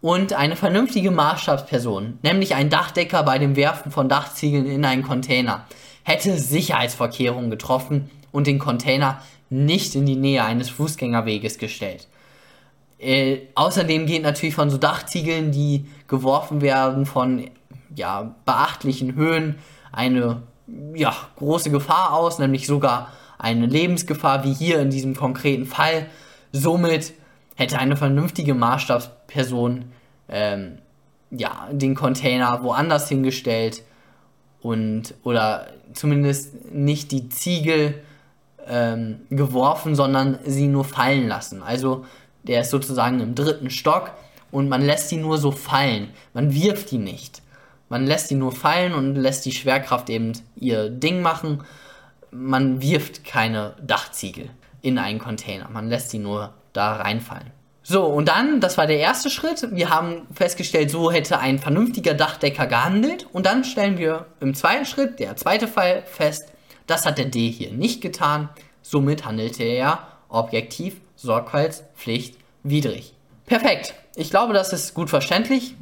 Und 0.00 0.32
eine 0.32 0.54
vernünftige 0.54 1.10
Maßstabsperson, 1.10 2.20
nämlich 2.22 2.54
ein 2.54 2.70
Dachdecker 2.70 3.24
bei 3.24 3.38
dem 3.38 3.56
Werfen 3.56 3.90
von 3.90 4.08
Dachziegeln 4.08 4.66
in 4.66 4.84
einen 4.84 5.02
Container, 5.02 5.66
hätte 6.04 6.38
Sicherheitsvorkehrungen 6.38 7.50
getroffen 7.50 8.08
und 8.30 8.46
den 8.46 8.60
Container 8.60 9.20
nicht 9.50 9.96
in 9.96 10.06
die 10.06 10.16
Nähe 10.16 10.44
eines 10.44 10.70
Fußgängerweges 10.70 11.58
gestellt. 11.58 12.06
Äh, 13.00 13.38
außerdem 13.56 14.06
geht 14.06 14.22
natürlich 14.22 14.54
von 14.54 14.70
so 14.70 14.78
Dachziegeln, 14.78 15.50
die 15.50 15.86
geworfen 16.06 16.60
werden 16.60 17.04
von 17.04 17.50
ja, 17.96 18.36
beachtlichen 18.44 19.16
Höhen, 19.16 19.56
eine 19.90 20.42
ja, 20.94 21.16
große 21.36 21.70
Gefahr 21.70 22.12
aus, 22.12 22.38
nämlich 22.38 22.68
sogar 22.68 23.10
eine 23.40 23.66
Lebensgefahr, 23.66 24.44
wie 24.44 24.52
hier 24.52 24.80
in 24.80 24.90
diesem 24.90 25.16
konkreten 25.16 25.66
Fall. 25.66 26.06
Somit 26.52 27.14
hätte 27.56 27.78
eine 27.78 27.96
vernünftige 27.96 28.54
Maßstabsperson 28.54 29.86
ähm, 30.28 30.78
ja, 31.30 31.68
den 31.72 31.94
Container 31.94 32.62
woanders 32.62 33.08
hingestellt 33.08 33.82
und 34.60 35.14
oder 35.22 35.68
zumindest 35.92 36.72
nicht 36.72 37.12
die 37.12 37.28
Ziegel 37.28 38.02
ähm, 38.66 39.20
geworfen, 39.30 39.94
sondern 39.94 40.38
sie 40.44 40.66
nur 40.66 40.84
fallen 40.84 41.28
lassen. 41.28 41.62
Also 41.62 42.04
der 42.42 42.62
ist 42.62 42.70
sozusagen 42.70 43.20
im 43.20 43.34
dritten 43.34 43.70
Stock 43.70 44.12
und 44.50 44.68
man 44.68 44.82
lässt 44.82 45.10
die 45.10 45.16
nur 45.16 45.38
so 45.38 45.50
fallen. 45.50 46.08
Man 46.34 46.54
wirft 46.54 46.90
die 46.90 46.98
nicht. 46.98 47.42
Man 47.88 48.06
lässt 48.06 48.30
die 48.30 48.36
nur 48.36 48.52
fallen 48.52 48.92
und 48.94 49.16
lässt 49.16 49.44
die 49.46 49.52
Schwerkraft 49.52 50.10
eben 50.10 50.32
ihr 50.56 50.90
Ding 50.90 51.22
machen. 51.22 51.62
Man 52.30 52.80
wirft 52.82 53.24
keine 53.24 53.74
Dachziegel 53.82 54.50
in 54.82 54.98
einen 54.98 55.18
Container. 55.18 55.68
Man 55.70 55.88
lässt 55.88 56.12
die 56.12 56.18
nur 56.18 56.54
da 56.72 56.96
reinfallen. 56.96 57.50
So, 57.82 58.04
und 58.04 58.28
dann, 58.28 58.60
das 58.60 58.78
war 58.78 58.86
der 58.86 58.98
erste 58.98 59.30
Schritt. 59.30 59.66
Wir 59.72 59.90
haben 59.90 60.26
festgestellt, 60.32 60.90
so 60.90 61.10
hätte 61.10 61.38
ein 61.38 61.58
vernünftiger 61.58 62.14
Dachdecker 62.14 62.66
gehandelt. 62.66 63.26
Und 63.32 63.46
dann 63.46 63.64
stellen 63.64 63.98
wir 63.98 64.26
im 64.40 64.54
zweiten 64.54 64.84
Schritt, 64.84 65.18
der 65.18 65.36
zweite 65.36 65.66
Fall, 65.66 66.02
fest, 66.06 66.52
das 66.86 67.06
hat 67.06 67.18
der 67.18 67.26
D 67.26 67.50
hier 67.50 67.72
nicht 67.72 68.00
getan. 68.00 68.48
Somit 68.82 69.24
handelte 69.24 69.62
er 69.64 70.06
objektiv 70.28 71.00
sorgfaltspflichtwidrig. 71.16 73.14
Perfekt. 73.46 73.94
Ich 74.14 74.30
glaube, 74.30 74.52
das 74.52 74.72
ist 74.72 74.94
gut 74.94 75.10
verständlich. 75.10 75.74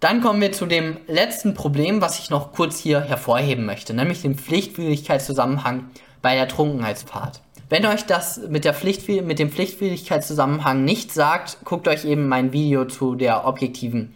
Dann 0.00 0.22
kommen 0.22 0.40
wir 0.40 0.52
zu 0.52 0.64
dem 0.64 0.96
letzten 1.06 1.52
Problem, 1.52 2.00
was 2.00 2.18
ich 2.18 2.30
noch 2.30 2.52
kurz 2.52 2.78
hier 2.78 3.02
hervorheben 3.02 3.66
möchte, 3.66 3.92
nämlich 3.92 4.22
dem 4.22 4.34
Pflichtwidrigkeitszusammenhang 4.34 5.90
bei 6.22 6.34
der 6.34 6.48
Trunkenheitsfahrt. 6.48 7.42
Wenn 7.68 7.84
euch 7.84 8.06
das 8.06 8.40
mit, 8.48 8.64
der 8.64 8.72
Pflicht, 8.72 9.06
mit 9.08 9.38
dem 9.38 9.50
Pflichtwidrigkeitszusammenhang 9.50 10.84
nicht 10.84 11.12
sagt, 11.12 11.58
guckt 11.64 11.86
euch 11.86 12.06
eben 12.06 12.28
mein 12.28 12.52
Video 12.52 12.86
zu 12.86 13.14
der 13.14 13.46
objektiven 13.46 14.14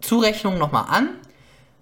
Zurechnung 0.00 0.58
nochmal 0.58 0.86
an. 0.88 1.10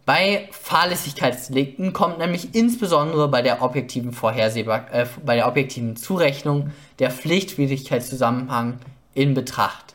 Bei 0.04 0.48
Fahrlässigkeitsdelikten 0.52 1.92
kommt 1.94 2.18
nämlich 2.18 2.54
insbesondere 2.54 3.28
bei 3.28 3.42
der 3.42 3.62
objektiven 3.62 4.12
Vorhersehbar 4.12 4.86
äh, 4.92 5.06
bei 5.24 5.34
der 5.36 5.48
objektiven 5.48 5.96
Zurechnung 5.96 6.72
der 6.98 7.10
Pflichtwidrigkeitszusammenhang 7.10 8.78
in 9.14 9.34
Betracht. 9.34 9.94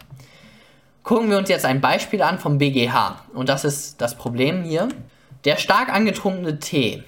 Gucken 1.04 1.30
wir 1.30 1.38
uns 1.38 1.50
jetzt 1.50 1.66
ein 1.66 1.82
Beispiel 1.82 2.22
an 2.22 2.40
vom 2.40 2.58
BGH. 2.58 3.18
Und 3.34 3.50
das 3.50 3.66
ist 3.66 4.00
das 4.00 4.16
Problem 4.16 4.64
hier. 4.64 4.88
Der 5.44 5.58
stark 5.58 5.90
angetrunkene 5.94 6.60
T, 6.60 7.04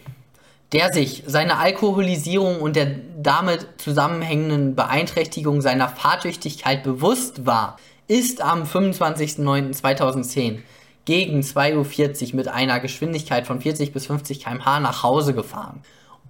der 0.73 0.91
sich 0.91 1.23
seiner 1.25 1.59
Alkoholisierung 1.59 2.59
und 2.59 2.75
der 2.75 2.87
damit 3.17 3.65
zusammenhängenden 3.77 4.75
Beeinträchtigung 4.75 5.61
seiner 5.61 5.87
Fahrtüchtigkeit 5.87 6.83
bewusst 6.83 7.45
war, 7.45 7.77
ist 8.07 8.41
am 8.41 8.63
25.09.2010 8.63 10.57
gegen 11.05 11.39
2.40 11.39 12.29
Uhr 12.31 12.35
mit 12.35 12.49
einer 12.49 12.81
Geschwindigkeit 12.81 13.47
von 13.47 13.61
40 13.61 13.93
bis 13.93 14.07
50 14.07 14.43
km/h 14.43 14.81
nach 14.81 15.03
Hause 15.03 15.33
gefahren. 15.33 15.81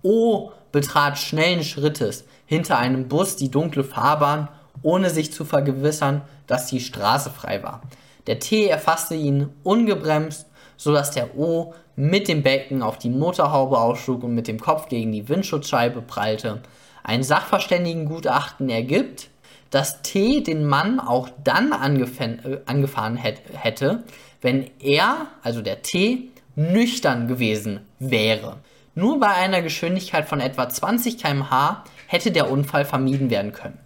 O 0.03 0.51
betrat 0.71 1.17
schnellen 1.17 1.63
Schrittes 1.63 2.25
hinter 2.45 2.77
einem 2.77 3.07
Bus 3.07 3.37
die 3.37 3.49
dunkle 3.49 3.83
Fahrbahn, 3.83 4.49
ohne 4.81 5.09
sich 5.09 5.31
zu 5.31 5.45
vergewissern, 5.45 6.21
dass 6.47 6.67
die 6.67 6.79
Straße 6.79 7.29
frei 7.29 7.63
war. 7.63 7.81
Der 8.27 8.39
T 8.39 8.67
erfasste 8.67 9.15
ihn 9.15 9.49
ungebremst, 9.63 10.47
sodass 10.77 11.11
der 11.11 11.37
O 11.37 11.73
mit 11.95 12.27
dem 12.27 12.43
Becken 12.43 12.81
auf 12.81 12.97
die 12.97 13.09
Motorhaube 13.09 13.77
ausschlug 13.77 14.23
und 14.23 14.35
mit 14.35 14.47
dem 14.47 14.59
Kopf 14.59 14.89
gegen 14.89 15.11
die 15.11 15.29
Windschutzscheibe 15.29 16.01
prallte. 16.01 16.61
Ein 17.03 17.23
Sachverständigengutachten 17.23 18.69
ergibt, 18.69 19.29
dass 19.69 20.01
T 20.01 20.41
den 20.41 20.65
Mann 20.65 20.99
auch 20.99 21.29
dann 21.43 21.71
äh, 21.71 22.59
angefahren 22.65 23.17
hätte, 23.17 24.03
wenn 24.41 24.69
er, 24.79 25.27
also 25.43 25.61
der 25.61 25.81
T, 25.81 26.29
nüchtern 26.55 27.27
gewesen 27.27 27.81
wäre. 27.99 28.57
Nur 28.93 29.19
bei 29.19 29.27
einer 29.27 29.61
Geschwindigkeit 29.61 30.27
von 30.27 30.39
etwa 30.39 30.69
20 30.69 31.17
km/h 31.17 31.83
hätte 32.07 32.31
der 32.31 32.49
Unfall 32.49 32.85
vermieden 32.85 33.29
werden 33.29 33.51
können. 33.51 33.77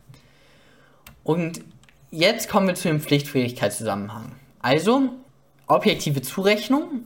Und 1.29 1.61
jetzt 2.09 2.49
kommen 2.49 2.65
wir 2.65 2.73
zu 2.73 2.87
dem 2.87 3.01
Pflichtfähigkeitszusammenhang. 3.01 4.31
Also, 4.63 5.09
objektive 5.67 6.23
Zurechnung. 6.23 7.03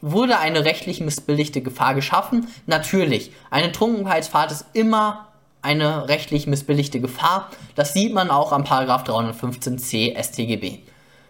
Wurde 0.00 0.40
eine 0.40 0.64
rechtlich 0.64 1.00
missbilligte 1.00 1.60
Gefahr 1.60 1.94
geschaffen? 1.94 2.48
Natürlich. 2.66 3.30
Eine 3.48 3.70
Trunkenheitsfahrt 3.70 4.50
ist 4.50 4.64
immer 4.72 5.28
eine 5.62 6.08
rechtlich 6.08 6.48
missbilligte 6.48 7.00
Gefahr. 7.00 7.50
Das 7.76 7.92
sieht 7.92 8.12
man 8.12 8.30
auch 8.30 8.50
am 8.50 8.64
Paragraph 8.64 9.04
315c 9.04 10.20
StGB. 10.20 10.80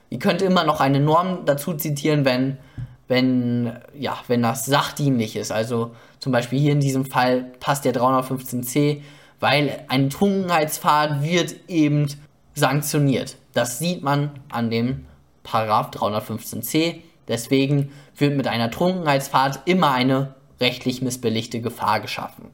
Ihr 0.09 0.19
könnt 0.19 0.40
immer 0.40 0.64
noch 0.64 0.80
eine 0.80 1.00
Norm 1.00 1.45
dazu 1.45 1.75
zitieren, 1.75 2.25
wenn, 2.25 2.57
wenn, 3.09 3.78
ja, 3.92 4.16
wenn 4.26 4.40
das 4.40 4.64
sachdienlich 4.64 5.37
ist. 5.37 5.52
Also 5.52 5.95
zum 6.19 6.33
Beispiel 6.33 6.61
hier 6.61 6.73
in 6.73 6.80
diesem 6.80 7.04
Fall 7.04 7.42
passt 7.61 7.85
der 7.85 7.92
315c, 7.92 9.02
weil 9.40 9.85
eine 9.88 10.11
Trunkenheitsfahrt 10.11 11.23
wird 11.23 11.56
eben 11.68 12.09
sanktioniert. 12.54 13.37
Das 13.54 13.78
sieht 13.78 14.02
man 14.02 14.30
an 14.50 14.70
dem 14.70 15.06
Paragraph 15.42 15.90
315c. 15.90 17.00
Deswegen 17.26 17.92
wird 18.16 18.37
mit 18.37 18.47
einer 18.47 18.70
Trunkenheitsfahrt 18.70 19.61
immer 19.64 19.92
eine 19.92 20.35
rechtlich 20.61 21.02
missbilligte 21.02 21.61
Gefahr 21.61 22.00
geschaffen. 22.00 22.50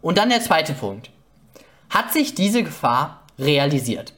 Und 0.00 0.18
dann 0.18 0.30
der 0.30 0.40
zweite 0.40 0.72
Punkt. 0.72 1.10
Hat 1.90 2.12
sich 2.12 2.34
diese 2.34 2.62
Gefahr 2.62 3.22
realisiert? 3.38 4.14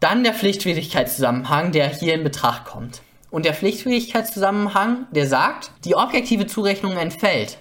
Dann 0.00 0.24
der 0.24 0.34
Pflichtwidrigkeitszusammenhang, 0.34 1.72
der 1.72 1.88
hier 1.88 2.14
in 2.14 2.24
Betracht 2.24 2.64
kommt. 2.64 3.02
Und 3.30 3.44
der 3.44 3.54
Pflichtwidrigkeitszusammenhang, 3.54 5.06
der 5.10 5.26
sagt, 5.26 5.70
die 5.84 5.94
objektive 5.94 6.46
Zurechnung 6.46 6.96
entfällt, 6.96 7.58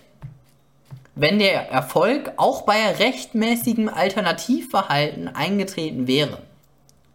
wenn 1.16 1.40
der 1.40 1.70
Erfolg 1.70 2.32
auch 2.38 2.64
bei 2.64 2.92
rechtmäßigem 2.92 3.90
Alternativverhalten 3.90 5.28
eingetreten 5.28 6.08
wäre. 6.08 6.40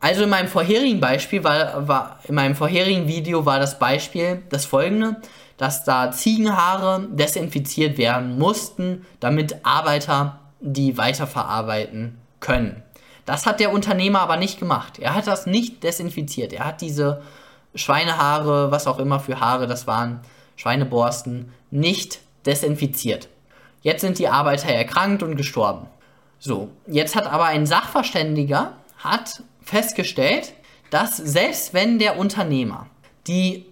Also 0.01 0.23
in 0.23 0.31
meinem 0.31 0.49
vorherigen 0.49 1.01
Beispiel 1.01 1.43
war, 1.43 1.89
war 1.89 2.21
in 2.29 2.37
meinem 2.37 2.55
vorherigen 2.55 3.09
Video 3.09 3.45
war 3.45 3.59
das 3.59 3.79
Beispiel 3.79 4.43
das 4.49 4.65
folgende, 4.65 5.17
dass 5.57 5.85
da 5.85 6.13
Ziegenhaare 6.13 7.09
desinfiziert 7.11 7.99
werden 7.99 8.39
mussten, 8.39 9.05
damit 9.19 9.65
Arbeiter 9.65 10.39
die 10.61 10.97
weiterverarbeiten 10.97 12.19
können. 12.39 12.83
Das 13.27 13.45
hat 13.45 13.59
der 13.59 13.73
Unternehmer 13.73 14.21
aber 14.21 14.37
nicht 14.37 14.61
gemacht. 14.61 15.01
Er 15.01 15.15
hat 15.15 15.27
das 15.27 15.47
nicht 15.47 15.83
desinfiziert. 15.83 16.53
Er 16.53 16.65
hat 16.65 16.81
diese 16.81 17.23
Schweinehaare, 17.75 18.71
was 18.71 18.87
auch 18.87 18.99
immer 18.99 19.21
für 19.21 19.41
Haare 19.41 19.67
das 19.67 19.87
waren, 19.87 20.21
Schweineborsten, 20.57 21.53
nicht 21.71 22.21
desinfiziert. 22.47 23.29
Jetzt 23.83 24.01
sind 24.01 24.19
die 24.19 24.29
Arbeiter 24.29 24.69
erkrankt 24.69 25.23
und 25.23 25.37
gestorben. 25.37 25.87
So, 26.39 26.71
jetzt 26.87 27.17
hat 27.17 27.27
aber 27.27 27.47
ein 27.47 27.67
Sachverständiger 27.67 28.75
hat 28.99 29.43
festgestellt, 29.63 30.53
dass 30.91 31.17
selbst 31.17 31.75
wenn 31.75 31.99
der 31.99 32.19
Unternehmer 32.19 32.87
die 33.27 33.67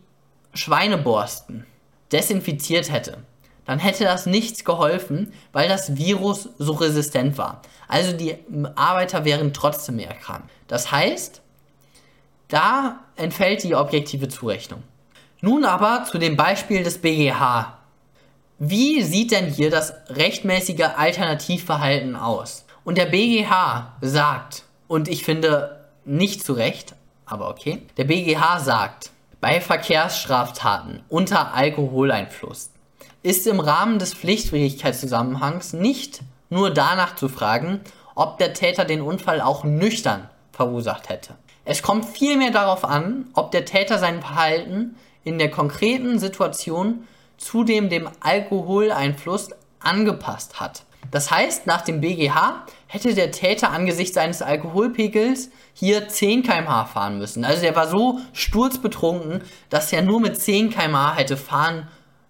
Schweineborsten 0.54 1.66
desinfiziert 2.12 2.90
hätte, 2.90 3.18
dann 3.64 3.78
hätte 3.78 4.04
das 4.04 4.26
nichts 4.26 4.64
geholfen, 4.64 5.32
weil 5.52 5.68
das 5.68 5.96
Virus 5.96 6.50
so 6.58 6.74
resistent 6.74 7.36
war. 7.36 7.62
Also 7.88 8.12
die 8.12 8.36
Arbeiter 8.76 9.24
wären 9.24 9.52
trotzdem 9.52 9.98
erkrankt. 9.98 10.50
Das 10.68 10.92
heißt, 10.92 11.42
da 12.48 13.00
entfällt 13.16 13.64
die 13.64 13.74
objektive 13.74 14.28
Zurechnung. 14.28 14.82
Nun 15.40 15.64
aber 15.64 16.04
zu 16.04 16.18
dem 16.18 16.36
Beispiel 16.36 16.84
des 16.84 16.98
BGH. 16.98 17.75
Wie 18.58 19.02
sieht 19.02 19.32
denn 19.32 19.50
hier 19.50 19.70
das 19.70 19.92
rechtmäßige 20.08 20.88
Alternativverhalten 20.96 22.16
aus? 22.16 22.64
Und 22.84 22.96
der 22.96 23.04
BGH 23.04 23.96
sagt, 24.00 24.62
und 24.88 25.08
ich 25.08 25.24
finde 25.24 25.84
nicht 26.06 26.42
zu 26.42 26.54
Recht, 26.54 26.94
aber 27.26 27.50
okay, 27.50 27.82
der 27.98 28.04
BGH 28.04 28.60
sagt, 28.60 29.10
bei 29.42 29.60
Verkehrsstraftaten 29.60 31.02
unter 31.10 31.52
Alkoholeinfluss 31.52 32.70
ist 33.22 33.46
im 33.46 33.60
Rahmen 33.60 33.98
des 33.98 34.14
Pflichtfähigkeitszusammenhangs 34.14 35.74
nicht 35.74 36.22
nur 36.48 36.70
danach 36.70 37.14
zu 37.14 37.28
fragen, 37.28 37.80
ob 38.14 38.38
der 38.38 38.54
Täter 38.54 38.86
den 38.86 39.02
Unfall 39.02 39.42
auch 39.42 39.64
nüchtern 39.64 40.30
verursacht 40.52 41.10
hätte. 41.10 41.34
Es 41.66 41.82
kommt 41.82 42.06
vielmehr 42.06 42.52
darauf 42.52 42.84
an, 42.84 43.26
ob 43.34 43.50
der 43.50 43.66
Täter 43.66 43.98
sein 43.98 44.22
Verhalten 44.22 44.96
in 45.24 45.38
der 45.38 45.50
konkreten 45.50 46.18
Situation 46.18 47.06
zu 47.36 47.64
dem 47.64 48.08
Alkoholeinfluss 48.20 49.50
angepasst 49.80 50.60
hat. 50.60 50.84
Das 51.10 51.30
heißt, 51.30 51.66
nach 51.66 51.82
dem 51.82 52.00
BGH 52.00 52.66
hätte 52.86 53.14
der 53.14 53.30
Täter 53.30 53.70
angesichts 53.70 54.14
seines 54.14 54.42
Alkoholpegels 54.42 55.50
hier 55.72 56.08
10 56.08 56.42
km/h 56.42 56.86
fahren 56.86 57.18
müssen. 57.18 57.44
Also 57.44 57.64
er 57.64 57.76
war 57.76 57.88
so 57.88 58.20
sturzbetrunken, 58.32 59.42
dass 59.70 59.92
er 59.92 60.02
nur 60.02 60.20
mit 60.20 60.40
10 60.40 60.70
km/h 60.70 61.14
hätte 61.16 61.36
fahren 61.36 61.88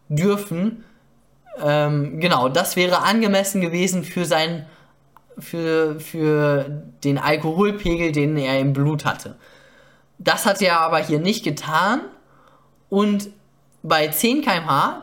dürfen. 0.09 0.85
Ähm, 1.63 2.21
genau, 2.21 2.49
das 2.49 2.77
wäre 2.77 3.03
angemessen 3.03 3.61
gewesen 3.61 4.05
für 4.05 4.25
sein 4.25 4.67
für, 5.39 6.01
für 6.01 6.83
den 7.05 7.19
Alkoholpegel, 7.19 8.13
den 8.13 8.37
er 8.37 8.59
im 8.59 8.73
Blut 8.73 9.05
hatte. 9.05 9.37
Das 10.19 10.47
hat 10.47 10.63
er 10.63 10.81
aber 10.81 10.99
hier 10.99 11.19
nicht 11.19 11.45
getan 11.45 12.01
und 12.89 13.29
bei 13.87 14.09
10 14.09 14.43
km/h 14.43 15.03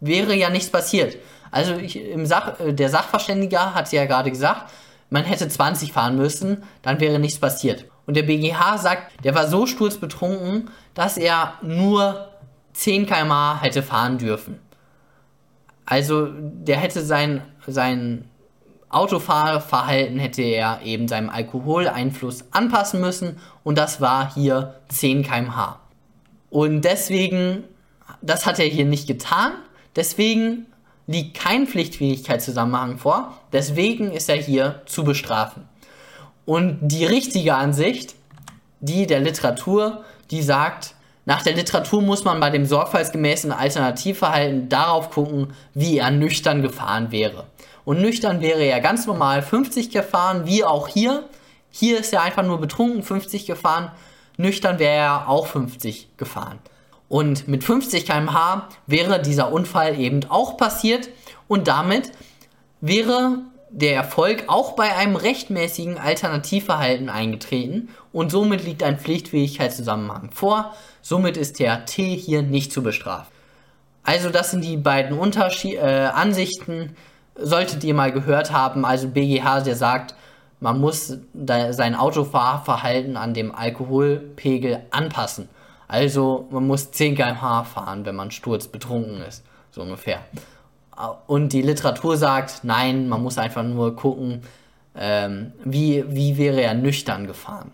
wäre 0.00 0.34
ja 0.34 0.50
nichts 0.50 0.70
passiert. 0.70 1.16
Also 1.50 1.74
ich, 1.74 2.00
Sach, 2.24 2.54
der 2.60 2.88
Sachverständiger 2.88 3.74
hat 3.74 3.90
ja 3.92 4.06
gerade 4.06 4.30
gesagt, 4.30 4.70
man 5.10 5.24
hätte 5.24 5.48
20 5.48 5.92
fahren 5.92 6.16
müssen, 6.16 6.62
dann 6.82 7.00
wäre 7.00 7.18
nichts 7.18 7.40
passiert. 7.40 7.86
Und 8.06 8.16
der 8.16 8.22
BGH 8.22 8.78
sagt, 8.78 9.24
der 9.24 9.34
war 9.34 9.48
so 9.48 9.66
sturzbetrunken, 9.66 10.70
dass 10.94 11.16
er 11.16 11.54
nur 11.62 12.28
10 12.72 13.06
km/h 13.06 13.60
hätte 13.60 13.82
fahren 13.82 14.18
dürfen. 14.18 14.60
Also 15.84 16.28
der 16.30 16.76
hätte 16.76 17.04
sein, 17.04 17.42
sein 17.66 18.28
Autofahrverhalten 18.90 20.18
hätte 20.18 20.42
er 20.42 20.82
eben 20.82 21.08
seinem 21.08 21.30
Alkoholeinfluss 21.30 22.44
anpassen 22.52 23.00
müssen 23.00 23.40
und 23.64 23.76
das 23.76 24.00
war 24.00 24.32
hier 24.34 24.80
10 24.88 25.24
km/h. 25.24 25.80
Und 26.50 26.84
deswegen, 26.84 27.64
das 28.22 28.46
hat 28.46 28.58
er 28.58 28.66
hier 28.66 28.84
nicht 28.84 29.06
getan, 29.06 29.52
deswegen 29.96 30.66
liegt 31.06 31.36
kein 31.36 31.66
Pflichtfähigkeitszusammenhang 31.66 32.98
vor, 32.98 33.38
deswegen 33.52 34.12
ist 34.12 34.28
er 34.28 34.36
hier 34.36 34.82
zu 34.86 35.04
bestrafen. 35.04 35.68
Und 36.44 36.78
die 36.82 37.04
richtige 37.04 37.54
Ansicht, 37.54 38.14
die 38.80 39.06
der 39.06 39.20
Literatur, 39.20 40.04
die 40.30 40.42
sagt, 40.42 40.94
Nach 41.30 41.42
der 41.42 41.54
Literatur 41.54 42.02
muss 42.02 42.24
man 42.24 42.40
bei 42.40 42.50
dem 42.50 42.66
sorgfaltsgemäßen 42.66 43.52
Alternativverhalten 43.52 44.68
darauf 44.68 45.10
gucken, 45.10 45.52
wie 45.74 45.98
er 45.98 46.10
nüchtern 46.10 46.62
gefahren 46.62 47.12
wäre. 47.12 47.46
Und 47.84 48.00
nüchtern 48.00 48.40
wäre 48.40 48.64
er 48.64 48.80
ganz 48.80 49.06
normal 49.06 49.42
50 49.42 49.90
gefahren, 49.90 50.46
wie 50.46 50.64
auch 50.64 50.88
hier. 50.88 51.28
Hier 51.70 52.00
ist 52.00 52.12
er 52.12 52.22
einfach 52.22 52.42
nur 52.42 52.58
betrunken 52.60 53.02
50 53.02 53.46
gefahren. 53.46 53.92
Nüchtern 54.38 54.78
wäre 54.78 54.94
er 54.94 55.28
auch 55.28 55.46
50 55.46 56.16
gefahren. 56.16 56.58
Und 57.10 57.48
mit 57.48 57.64
50 57.64 58.06
km/h 58.06 58.68
wäre 58.86 59.20
dieser 59.20 59.52
Unfall 59.52 59.98
eben 59.98 60.20
auch 60.28 60.56
passiert 60.56 61.08
und 61.48 61.66
damit 61.66 62.12
wäre 62.80 63.38
der 63.68 63.96
Erfolg 63.96 64.44
auch 64.46 64.76
bei 64.76 64.94
einem 64.94 65.16
rechtmäßigen 65.16 65.98
Alternativverhalten 65.98 67.08
eingetreten 67.08 67.88
und 68.12 68.30
somit 68.30 68.64
liegt 68.64 68.84
ein 68.84 69.00
Pflichtfähigkeitszusammenhang 69.00 70.30
vor. 70.30 70.72
Somit 71.02 71.36
ist 71.36 71.58
der 71.58 71.84
T 71.84 72.14
hier 72.14 72.42
nicht 72.42 72.70
zu 72.70 72.80
bestrafen. 72.80 73.32
Also 74.04 74.30
das 74.30 74.52
sind 74.52 74.62
die 74.62 74.76
beiden 74.76 75.18
Unterschied 75.18 75.78
äh, 75.78 76.10
Ansichten, 76.14 76.94
solltet 77.34 77.82
ihr 77.82 77.94
mal 77.94 78.12
gehört 78.12 78.52
haben. 78.52 78.84
Also 78.84 79.08
BGH, 79.08 79.62
der 79.62 79.74
sagt, 79.74 80.14
man 80.60 80.78
muss 80.78 81.18
sein 81.32 81.96
Autofahrverhalten 81.96 83.16
an 83.16 83.34
dem 83.34 83.52
Alkoholpegel 83.52 84.82
anpassen. 84.92 85.48
Also 85.90 86.46
man 86.52 86.68
muss 86.68 86.92
10 86.92 87.16
km/h 87.16 87.64
fahren, 87.64 88.06
wenn 88.06 88.14
man 88.14 88.30
sturzbetrunken 88.30 89.22
ist, 89.22 89.42
so 89.72 89.82
ungefähr. 89.82 90.20
Und 91.26 91.52
die 91.52 91.62
Literatur 91.62 92.16
sagt, 92.16 92.62
nein, 92.62 93.08
man 93.08 93.20
muss 93.20 93.38
einfach 93.38 93.64
nur 93.64 93.96
gucken, 93.96 94.42
ähm, 94.94 95.52
wie, 95.64 96.04
wie 96.06 96.38
wäre 96.38 96.60
er 96.60 96.74
nüchtern 96.74 97.26
gefahren. 97.26 97.72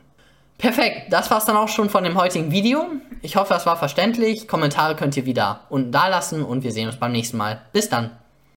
Perfekt, 0.56 1.12
das 1.12 1.30
war's 1.30 1.44
dann 1.44 1.58
auch 1.58 1.68
schon 1.68 1.90
von 1.90 2.04
dem 2.04 2.16
heutigen 2.16 2.50
Video. 2.50 2.86
Ich 3.20 3.36
hoffe, 3.36 3.52
es 3.52 3.66
war 3.66 3.76
verständlich. 3.76 4.48
Kommentare 4.48 4.96
könnt 4.96 5.14
ihr 5.18 5.26
wieder 5.26 5.60
unten 5.68 5.92
da 5.92 6.08
lassen 6.08 6.42
und 6.42 6.64
wir 6.64 6.72
sehen 6.72 6.86
uns 6.86 6.96
beim 6.96 7.12
nächsten 7.12 7.36
Mal. 7.36 7.60
Bis 7.74 7.90
dann. 7.90 8.12